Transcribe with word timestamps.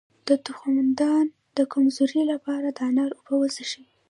د 0.27 0.29
تخمدان 0.47 1.25
د 1.57 1.59
کمزوری 1.73 2.23
لپاره 2.31 2.67
د 2.71 2.79
انار 2.89 3.11
اوبه 3.17 3.35
وڅښئ 3.39 3.83